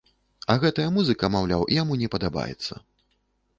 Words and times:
А 0.53 0.55
гэтая 0.63 0.85
музыка, 0.95 1.29
маўляў, 1.35 1.67
яму 1.77 2.01
не 2.01 2.11
падабаецца. 2.17 2.73